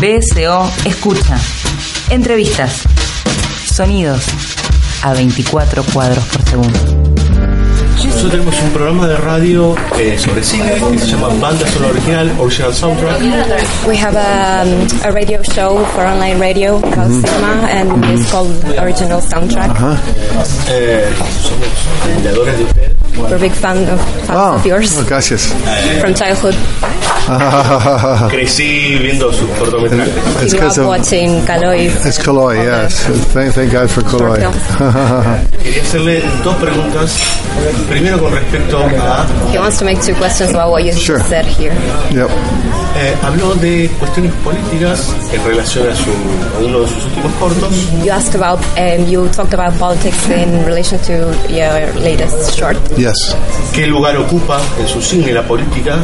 BSO 0.00 0.70
Escucha. 0.84 1.36
Entrevistas. 2.10 2.82
Sonidos 3.72 4.22
a 5.02 5.12
24 5.12 5.82
cuadros 5.92 6.24
por 6.26 6.42
segundo. 6.48 6.78
Nosotros 7.96 8.30
tenemos 8.30 8.54
un 8.62 8.70
programa 8.70 9.06
de 9.08 9.16
radio 9.16 9.74
eh, 9.98 10.16
sobre 10.18 10.42
cine 10.44 10.72
que 10.92 10.98
se 10.98 11.06
llama 11.06 11.28
Banda 11.40 11.66
Sonora 11.68 11.92
Original, 11.92 12.30
Original 12.40 12.72
Soundtrack. 12.72 13.20
We 13.86 13.96
have 13.96 14.16
a, 14.16 14.62
um, 14.62 14.86
a 15.04 15.10
radio 15.10 15.42
show 15.42 15.84
for 15.94 16.04
online 16.06 16.38
radio 16.40 16.80
called 16.80 17.12
Cinema, 17.12 17.66
and 17.68 18.04
it's 18.06 18.30
called 18.30 18.50
Original 18.78 19.20
Soundtrack. 19.20 19.70
Eh, 20.68 21.08
somos 21.42 21.68
admiradores 22.04 22.58
de 22.58 22.64
usted. 22.64 22.96
We're 23.18 23.38
big 23.38 23.52
fan 23.52 23.78
of, 23.88 24.00
fans 24.26 24.30
Oh, 24.30 24.54
of 24.54 24.64
yours 24.66 24.96
oh, 24.96 25.04
gracias. 25.04 25.52
from 26.00 26.14
childhood. 26.14 26.54
Crecí 28.30 28.96
viendo 29.00 29.32
sus 29.32 29.48
cortometrajes. 29.58 30.14
It's 30.42 30.52
Grew 30.54 30.60
because 30.60 30.78
up 30.78 30.84
of 30.84 30.88
watching 30.88 31.40
Kaloy. 31.46 31.86
it's 32.06 32.18
Kaloy, 32.18 32.56
yes. 32.64 33.04
Thank, 33.32 33.54
thank 33.54 33.72
God 33.72 33.90
for 33.90 34.02
Kaloy. 34.02 34.38
Quería 35.62 35.82
hacerle 35.82 36.22
dos 36.44 36.56
preguntas. 36.56 37.16
Primero 37.88 38.18
con 38.20 38.32
respecto 38.32 38.78
a... 38.78 39.26
He 39.52 39.58
wants 39.58 39.78
to 39.78 39.84
make 39.84 40.00
two 40.02 40.14
questions 40.14 40.50
about 40.50 40.70
what 40.70 40.84
you 40.84 40.92
Sure. 40.92 41.20
said 41.20 41.44
here. 41.44 41.72
yep. 42.12 42.30
eh, 42.96 43.14
habló 43.22 43.54
de 43.56 43.88
cuestiones 43.98 44.32
políticas 44.44 45.12
en 45.32 45.44
relación 45.44 45.88
a, 45.88 45.94
su, 45.94 46.10
a 46.56 46.64
uno 46.64 46.80
de 46.80 46.88
sus 46.88 47.04
últimos 47.06 47.32
cortos. 47.40 47.72
You 48.04 48.10
asked 48.12 48.34
about, 48.34 48.60
um, 48.78 49.06
you 49.08 49.28
talked 49.30 49.54
about 49.54 49.76
politics 49.78 50.28
in 50.30 50.64
relation 50.64 50.98
to 51.00 51.12
your 51.50 51.92
latest 52.00 52.56
short. 52.56 52.76
Yes. 52.96 53.36
¿Qué 53.74 53.86
lugar 53.86 54.16
ocupa 54.16 54.60
en 54.80 54.86
su 54.88 55.00
cine 55.02 55.32
la 55.32 55.42
política? 55.42 55.96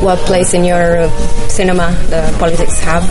What 0.00 0.18
place 0.26 0.54
in 0.56 0.63
your 0.64 1.08
cinema 1.48 1.90
the 2.08 2.34
politics 2.38 2.80
have? 2.80 3.04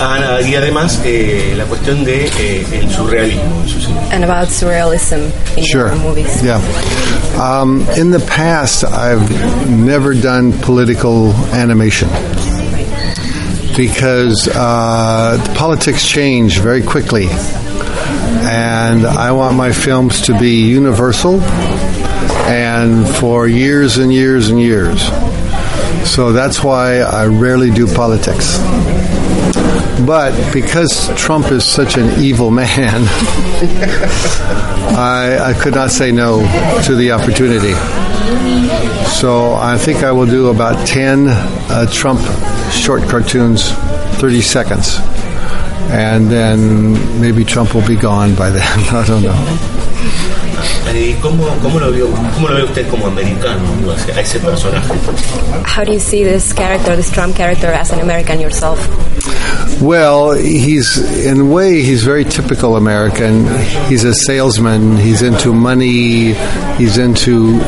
Ah, 0.00 0.40
y 0.42 0.54
además 0.56 1.00
eh, 1.04 1.54
la 1.56 1.64
cuestión 1.66 2.04
de 2.04 2.26
eh, 2.26 2.66
el 2.72 2.90
surrealismo 2.90 3.62
en 3.62 3.68
su 3.68 3.80
cine. 3.80 3.98
And 4.10 4.24
about 4.24 4.48
surrealism 4.48 5.30
in 5.56 5.64
Sure. 5.64 5.86
your 5.88 5.96
movies. 5.96 6.42
Yeah. 6.42 6.60
Um, 7.40 7.86
in 7.96 8.10
the 8.10 8.18
past, 8.18 8.82
I've 8.84 9.30
never 9.70 10.12
done 10.14 10.52
political 10.52 11.32
animation 11.54 12.08
because 13.76 14.48
uh, 14.52 15.38
the 15.44 15.54
politics 15.54 16.06
change 16.06 16.58
very 16.58 16.82
quickly. 16.82 17.28
And 18.46 19.06
I 19.06 19.30
want 19.32 19.56
my 19.56 19.72
films 19.72 20.22
to 20.22 20.38
be 20.38 20.66
universal 20.68 21.40
and 22.46 23.06
for 23.08 23.46
years 23.48 23.96
and 23.98 24.12
years 24.12 24.50
and 24.50 24.60
years. 24.60 25.08
So 26.04 26.32
that's 26.32 26.62
why 26.62 26.98
I 26.98 27.26
rarely 27.26 27.70
do 27.70 27.86
politics. 27.92 28.58
But 30.06 30.52
because 30.52 31.08
Trump 31.16 31.50
is 31.50 31.64
such 31.64 31.96
an 31.96 32.22
evil 32.22 32.50
man, 32.50 33.06
I, 34.96 35.38
I 35.40 35.54
could 35.54 35.74
not 35.74 35.90
say 35.90 36.12
no 36.12 36.40
to 36.84 36.94
the 36.94 37.12
opportunity. 37.12 37.72
So 39.10 39.54
I 39.54 39.78
think 39.78 40.02
I 40.02 40.12
will 40.12 40.26
do 40.26 40.48
about 40.48 40.86
10 40.86 41.28
uh, 41.28 41.86
Trump 41.90 42.20
short 42.70 43.02
cartoons, 43.08 43.70
30 44.20 44.40
seconds. 44.42 44.98
And 45.90 46.28
then 46.30 47.20
maybe 47.20 47.44
Trump 47.44 47.74
will 47.74 47.86
be 47.86 47.96
gone 47.96 48.34
by 48.34 48.50
then. 48.50 48.62
I 48.94 49.06
don't 49.06 49.22
know. 49.22 50.43
¿Y 50.94 51.14
cómo, 51.20 51.44
cómo, 51.60 51.80
lo 51.80 51.90
vio, 51.90 52.06
cómo 52.34 52.48
lo 52.48 52.54
ve 52.56 52.62
usted 52.64 52.88
como 52.88 53.06
americano 53.08 53.62
a 53.90 54.20
ese- 54.20 54.38
personaje? 54.38 54.92
How 55.64 55.84
do 55.84 55.92
you 55.92 55.98
see 56.00 56.22
this 56.24 56.52
character, 56.52 56.94
this 56.96 57.10
Trump 57.10 57.34
character, 57.36 57.66
as 57.72 57.90
an 57.90 58.00
American 58.00 58.40
yourself? 58.40 58.78
Well, 59.80 60.32
he's 60.32 60.98
in 61.26 61.40
a 61.40 61.44
way 61.44 61.82
he's 61.82 62.04
very 62.04 62.24
typical 62.24 62.76
American. 62.76 63.44
He's 63.88 64.04
a 64.04 64.14
salesman. 64.14 64.96
He's 64.96 65.20
into 65.22 65.52
money. 65.52 66.34
He's 66.78 66.96
into 66.96 67.60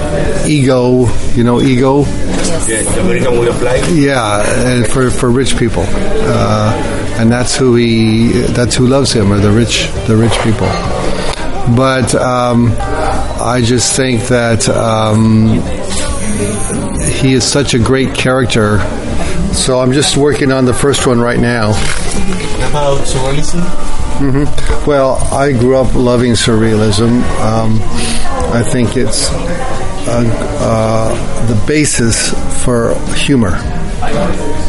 ego. 0.47 1.08
You 1.34 1.43
know, 1.43 1.60
ego. 1.60 2.04
The 2.04 2.84
the 2.94 3.00
American 3.00 3.41
Way 3.41 3.48
of 3.48 3.60
Life. 3.60 3.88
Yeah, 3.91 4.44
and 4.66 4.87
for 4.87 5.10
for 5.10 5.31
rich 5.31 5.56
people, 5.58 5.84
uh, 5.88 6.72
and 7.19 7.31
that's 7.31 7.56
who 7.56 7.75
he 7.75 8.28
that's 8.54 8.76
who 8.76 8.87
loves 8.87 9.12
him 9.12 9.32
are 9.32 9.41
the 9.41 9.50
rich 9.50 9.88
the 10.06 10.14
rich 10.16 10.34
people. 10.44 10.69
But 11.75 12.14
um, 12.14 12.70
I 13.41 13.62
just 13.62 13.94
think 13.97 14.22
that 14.28 14.69
um, 14.69 15.48
he 17.20 17.32
is 17.34 17.44
such 17.44 17.74
a 17.74 17.78
great 17.78 18.14
character. 18.14 18.78
So 19.52 19.80
I'm 19.80 19.92
just 19.92 20.16
working 20.16 20.52
on 20.52 20.64
the 20.64 20.74
first 20.74 21.06
one 21.06 21.20
right 21.20 21.41
now. 21.41 21.70
About 22.69 23.00
surrealism. 23.06 23.64
Well, 24.86 25.16
I 25.32 25.52
grew 25.52 25.76
up 25.76 25.94
loving 25.94 26.32
surrealism. 26.32 27.22
Um, 27.41 27.78
I 28.52 28.62
think 28.62 28.96
it's 28.96 29.30
uh, 30.08 30.25
uh, 30.60 31.46
the 31.46 31.66
basis 31.66 32.30
for 32.64 32.94
humor. 33.14 33.58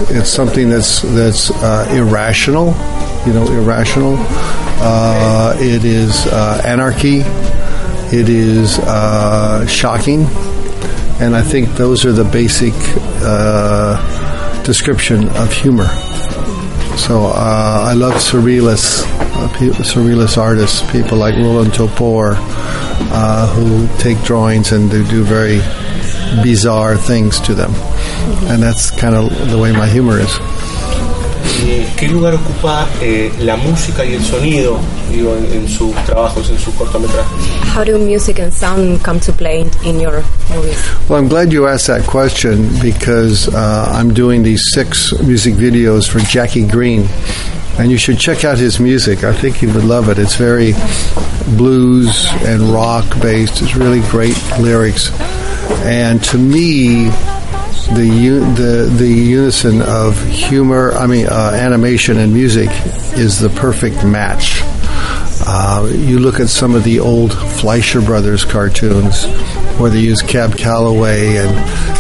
It's 0.10 0.30
something 0.30 0.70
that's 0.70 1.02
that's 1.02 1.52
uh, 1.52 1.88
irrational, 1.92 2.68
you 3.26 3.34
know, 3.34 3.48
irrational. 3.52 4.16
Uh, 4.80 5.56
it 5.60 5.84
is 5.86 6.28
uh, 6.28 6.62
anarchy. 6.66 7.24
It 8.10 8.30
is 8.30 8.80
uh, 8.80 9.68
shocking, 9.68 10.26
and 11.20 11.36
I 11.36 11.42
think 11.42 11.76
those 11.76 12.06
are 12.06 12.14
the 12.14 12.24
basic 12.24 12.74
uh, 13.22 14.64
description 14.64 15.28
of 15.36 15.52
humor. 15.52 15.88
So 16.98 17.26
uh, 17.26 17.86
I 17.86 17.94
love 17.94 18.14
surrealists, 18.14 19.04
uh, 19.04 19.50
surrealist 19.84 20.38
artists, 20.38 20.90
people 20.92 21.18
like 21.18 21.36
Roland 21.36 21.74
Topor, 21.74 22.36
uh, 22.40 23.48
who 23.48 23.88
take 24.02 24.22
drawings 24.24 24.72
and 24.72 24.90
they 24.90 25.04
do 25.10 25.24
very 25.24 25.60
bizarre 26.42 26.96
things 26.96 27.42
to 27.42 27.54
them, 27.54 27.74
and 28.50 28.64
that's 28.64 28.90
kind 28.90 29.16
of 29.16 29.52
the 29.52 29.58
way 29.58 29.74
my 29.74 29.88
humor 29.88 30.18
is. 30.18 30.34
Eh, 31.66 31.88
¿Qué 31.98 32.08
lugar 32.08 32.36
ocupa 32.36 32.88
eh, 33.02 33.32
la 33.40 33.56
música 33.58 34.06
y 34.06 34.14
el 34.14 34.24
sonido 34.24 34.80
digo, 35.12 35.36
en, 35.36 35.62
en 35.64 35.68
sus 35.68 35.94
trabajos, 36.06 36.50
en 36.50 36.60
sus 36.60 36.74
cortometrajes? 36.76 37.38
How 37.76 37.84
do 37.84 37.98
music 37.98 38.40
and 38.40 38.54
sound 38.54 39.02
come 39.04 39.20
to 39.20 39.32
play 39.34 39.62
in, 39.62 39.72
in 39.84 40.00
your 40.00 40.24
movies? 40.54 40.78
Well, 41.10 41.20
I'm 41.20 41.28
glad 41.28 41.52
you 41.52 41.68
asked 41.68 41.88
that 41.88 42.06
question 42.06 42.70
because 42.82 43.48
uh, 43.54 43.92
I'm 43.94 44.14
doing 44.14 44.44
these 44.44 44.62
six 44.74 45.12
music 45.24 45.56
videos 45.56 46.08
for 46.08 46.20
Jackie 46.20 46.68
Greene. 46.68 47.08
And 47.80 47.92
you 47.92 47.98
should 47.98 48.18
check 48.18 48.44
out 48.44 48.58
his 48.58 48.80
music. 48.80 49.24
I 49.24 49.34
think 49.34 49.62
you 49.62 49.72
would 49.72 49.84
love 49.84 50.10
it. 50.10 50.18
It's 50.18 50.36
very 50.36 50.74
blues 51.58 52.28
and 52.44 52.62
rock 52.74 53.06
based. 53.22 53.62
It's 53.62 53.76
really 53.76 54.02
great 54.10 54.36
lyrics. 54.60 55.12
And 55.86 56.24
to 56.26 56.40
me, 56.40 57.12
the 57.96 58.40
the 58.56 58.94
the 58.98 59.08
unison 59.08 59.82
of 59.82 60.22
humor, 60.26 60.92
I 60.94 61.08
mean 61.08 61.28
uh, 61.28 61.52
animation 61.54 62.18
and 62.18 62.34
music, 62.34 62.70
is 63.18 63.40
the 63.40 63.50
perfect 63.50 64.04
match. 64.04 64.62
Uh, 65.50 65.90
you 65.92 66.20
look 66.20 66.40
at 66.40 66.50
some 66.50 66.76
of 66.76 66.84
the 66.84 67.00
old 67.00 67.34
Fleischer 67.34 68.02
Brothers 68.02 68.44
cartoons, 68.44 69.26
where 69.80 69.90
they 69.90 70.00
use 70.00 70.22
Cab 70.22 70.58
Calloway 70.58 71.38
and 71.38 71.56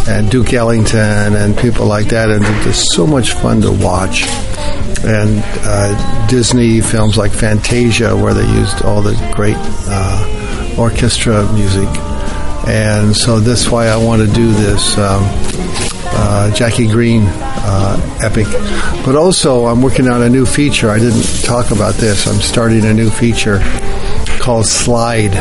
and 0.09 0.31
Duke 0.31 0.53
Ellington 0.53 1.35
and 1.35 1.57
people 1.57 1.85
like 1.85 2.07
that, 2.07 2.29
and 2.29 2.43
they're 2.43 2.73
so 2.73 3.07
much 3.07 3.33
fun 3.33 3.61
to 3.61 3.71
watch. 3.71 4.25
And 5.05 5.41
uh, 5.63 6.27
Disney 6.27 6.81
films 6.81 7.17
like 7.17 7.31
Fantasia, 7.31 8.15
where 8.15 8.33
they 8.33 8.47
used 8.53 8.81
all 8.83 9.01
the 9.01 9.13
great 9.35 9.57
uh, 9.57 10.75
orchestra 10.77 11.49
music. 11.53 11.87
And 12.67 13.15
so 13.15 13.39
that's 13.39 13.69
why 13.71 13.87
I 13.87 13.95
want 13.95 14.21
to 14.21 14.33
do 14.33 14.51
this 14.51 14.97
um, 14.97 15.23
uh, 16.19 16.51
Jackie 16.53 16.87
Greene 16.87 17.23
uh, 17.25 18.19
epic. 18.21 18.47
But 19.05 19.15
also, 19.15 19.67
I'm 19.67 19.81
working 19.81 20.09
on 20.09 20.21
a 20.21 20.29
new 20.29 20.45
feature. 20.45 20.89
I 20.89 20.99
didn't 20.99 21.43
talk 21.43 21.71
about 21.71 21.95
this. 21.95 22.27
I'm 22.27 22.41
starting 22.41 22.83
a 22.83 22.93
new 22.93 23.09
feature 23.09 23.59
called 24.39 24.65
Slide. 24.65 25.33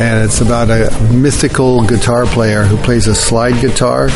And 0.00 0.24
it's 0.24 0.40
about 0.40 0.70
a 0.70 0.90
mythical 1.12 1.84
guitar 1.84 2.26
player 2.26 2.62
who 2.62 2.76
plays 2.78 3.06
a 3.06 3.14
slide 3.14 3.60
guitar. 3.60 4.08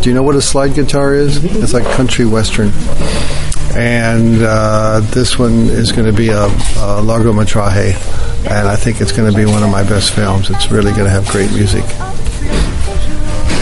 Do 0.00 0.08
you 0.08 0.14
know 0.14 0.22
what 0.22 0.34
a 0.34 0.42
slide 0.42 0.74
guitar 0.74 1.14
is? 1.14 1.44
It's 1.44 1.74
like 1.74 1.84
country 1.92 2.24
western. 2.24 2.72
And 3.76 4.42
uh, 4.42 5.00
this 5.12 5.38
one 5.38 5.68
is 5.68 5.92
going 5.92 6.06
to 6.06 6.16
be 6.16 6.28
a, 6.28 6.44
a 6.44 7.00
largometraje. 7.02 7.94
And 8.50 8.68
I 8.68 8.76
think 8.76 9.00
it's 9.00 9.12
going 9.12 9.30
to 9.30 9.36
be 9.36 9.44
one 9.44 9.62
of 9.62 9.70
my 9.70 9.82
best 9.82 10.12
films. 10.12 10.50
It's 10.50 10.70
really 10.70 10.92
going 10.92 11.04
to 11.04 11.10
have 11.10 11.26
great 11.28 11.50
music. 11.52 11.84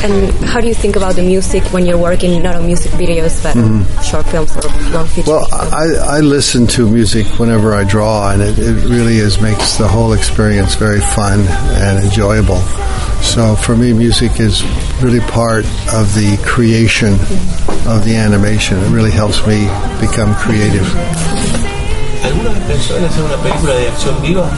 And 0.01 0.33
how 0.45 0.61
do 0.61 0.69
you 0.69 0.75
think 0.75 0.95
about 0.95 1.17
the 1.17 1.23
music 1.23 1.65
when 1.73 1.85
you're 1.85 1.99
working 1.99 2.41
not 2.41 2.55
on 2.55 2.67
music 2.67 2.93
videos 2.93 3.43
but 3.43 3.55
short 4.05 4.27
films 4.27 4.57
or 4.57 4.63
long 4.93 5.07
features? 5.09 5.27
Well, 5.27 5.47
I, 5.53 6.19
I 6.19 6.21
listen 6.21 6.69
to 6.69 6.89
music 6.89 7.27
whenever 7.41 7.75
I 7.75 7.83
draw, 7.83 8.31
and 8.31 8.41
it, 8.41 8.57
it 8.61 8.89
really 8.89 9.19
is 9.19 9.41
makes 9.41 9.77
the 9.77 9.89
whole 9.89 10.13
experience 10.13 10.77
very 10.77 11.01
fun 11.01 11.41
and 11.41 12.05
enjoyable. 12.05 12.63
So 13.35 13.55
for 13.55 13.77
me, 13.77 13.93
music 13.93 14.41
is 14.41 14.65
really 15.03 15.21
part 15.21 15.65
of 15.95 16.13
the 16.15 16.39
creation 16.45 17.13
of 17.87 18.05
the 18.05 18.17
animation. 18.17 18.79
It 18.79 18.91
really 18.91 19.11
helps 19.13 19.47
me 19.47 19.67
become 20.01 20.35
creative. 20.35 20.83
¿Alguna 22.25 22.51
pensó 22.67 22.97
en 22.97 23.05
hacer 23.05 23.23
una 23.25 23.37
película 23.37 23.75
de 23.75 23.89
acción 23.89 24.21
viva? 24.23 24.49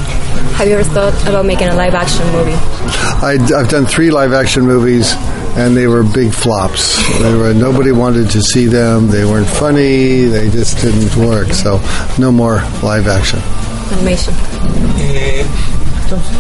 Have 0.57 0.69
you 0.69 0.75
ever 0.75 0.85
thought 0.85 1.13
about 1.29 1.45
making 1.45 1.69
a 1.69 1.75
live 1.75 1.95
action 1.95 2.25
movie? 2.33 2.55
I, 3.23 3.37
I've 3.55 3.69
done 3.69 3.85
three 3.87 4.11
live 4.11 4.33
action 4.33 4.65
movies, 4.65 5.15
and 5.57 5.77
they 5.77 5.87
were 5.87 6.03
big 6.03 6.33
flops. 6.33 6.97
They 7.19 7.35
were 7.35 7.53
nobody 7.53 7.93
wanted 7.93 8.31
to 8.31 8.41
see 8.41 8.67
them. 8.67 9.09
They 9.09 9.25
weren't 9.27 9.47
funny. 9.49 10.25
They 10.25 10.49
just 10.49 10.79
didn't 10.81 11.15
work. 11.17 11.49
So 11.53 11.81
no 12.19 12.33
more 12.33 12.63
live 12.83 13.09
action. 13.09 13.41
Animation. 13.93 14.33
Eh, 14.99 15.45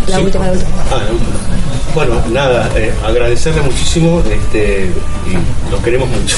La 0.08 0.16
sí. 0.18 0.24
última, 0.24 0.46
la 0.46 0.52
última. 0.52 0.70
Ah, 0.90 0.96
la 1.04 1.10
última. 1.12 1.59
Bueno, 1.94 2.20
nada, 2.30 2.70
eh, 2.76 2.92
agradecerle 3.04 3.62
muchísimo 3.62 4.22
este, 4.30 4.84
y 5.26 5.70
los 5.70 5.80
queremos 5.82 6.08
mucho. 6.08 6.36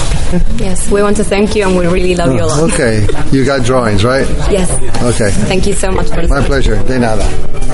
Yes, 0.58 0.88
we 0.90 1.02
want 1.02 1.16
to 1.18 1.24
thank 1.24 1.54
you 1.54 1.66
and 1.66 1.76
we 1.76 1.86
really 1.86 2.14
love 2.14 2.32
you 2.34 2.42
a 2.42 2.46
lot. 2.46 2.72
Okay, 2.72 3.06
you 3.32 3.44
got 3.44 3.62
drawings, 3.64 4.02
right? 4.02 4.26
Yes. 4.50 4.70
Okay, 5.02 5.30
Thank 5.48 5.66
you 5.66 5.74
so 5.74 5.90
much 5.92 6.08
for 6.08 6.26
my 6.28 6.42
pleasure. 6.46 6.76
De 6.86 6.98
nada. 6.98 7.24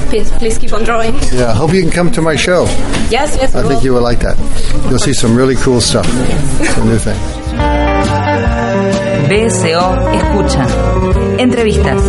Please, 0.09 0.29
please 0.39 0.59
keep 0.59 0.73
on 0.73 0.83
drawing. 0.85 1.15
Yeah, 1.33 1.53
hope 1.55 1.73
you 1.73 1.83
can 1.83 1.91
come 1.93 2.11
to 2.13 2.21
my 2.23 2.35
show. 2.37 2.65
Yes, 3.11 3.37
yes, 3.41 3.55
we 3.55 3.61
I 3.61 3.63
think 3.63 3.75
will. 3.81 3.85
you 3.85 3.95
would 3.95 4.03
like 4.03 4.21
that. 4.21 4.37
You'll 4.91 4.99
see 4.99 5.13
some 5.15 5.37
really 5.37 5.55
cool 5.57 5.81
stuff. 5.81 6.07
Some 6.75 6.89
new 6.89 6.99
things. 6.99 7.19
BSO 9.29 9.81
Escucha. 10.19 10.67
Entrevistas. 11.39 12.03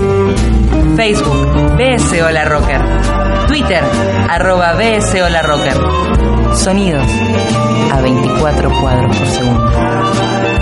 Facebook, 0.95 1.77
BSO 1.77 2.31
La 2.31 2.43
Rocker. 2.45 3.18
Twitter, 3.49 3.83
arroba 4.29 4.73
BSO 4.73 5.27
Rocker. 5.41 5.75
Sonidos 6.55 7.11
a 7.91 7.99
24 7.99 8.69
cuadros 8.79 9.17
por 9.17 9.27
segundo. 9.27 10.58